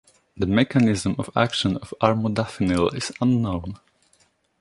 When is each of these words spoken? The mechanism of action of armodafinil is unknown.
The 0.35 0.47
mechanism 0.47 1.15
of 1.19 1.29
action 1.35 1.77
of 1.77 1.93
armodafinil 2.01 2.95
is 2.95 3.11
unknown. 3.21 3.75